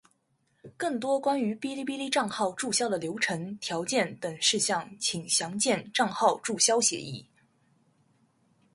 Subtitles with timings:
[0.77, 7.23] 更多关于哔哩哔哩账号注销的流程、条件等事项请详见《账号注销协议》。